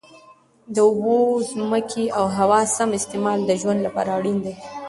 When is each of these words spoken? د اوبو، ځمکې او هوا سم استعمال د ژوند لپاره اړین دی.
د 0.73 0.75
اوبو، 0.87 1.15
ځمکې 1.51 2.03
او 2.17 2.25
هوا 2.37 2.59
سم 2.75 2.89
استعمال 2.99 3.39
د 3.45 3.51
ژوند 3.61 3.79
لپاره 3.87 4.09
اړین 4.17 4.37
دی. 4.45 4.53